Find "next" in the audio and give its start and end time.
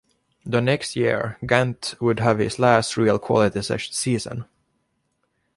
0.61-0.95